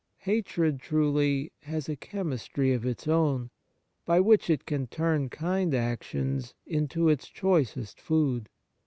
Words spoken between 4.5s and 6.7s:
can turn kind actions